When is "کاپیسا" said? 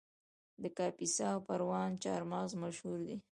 0.77-1.27